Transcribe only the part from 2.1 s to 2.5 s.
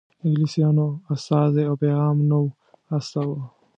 نه و